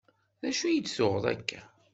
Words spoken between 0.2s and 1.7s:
D acu i d-tuɣeḍ akka?